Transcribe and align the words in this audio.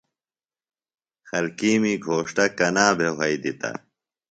خلکِیمی 1.29 1.93
گھوݜٹہ 2.05 2.45
کنا 2.57 2.87
بھے 2.97 3.09
وھئی 3.17 3.35
دِتہ؟ 3.43 3.71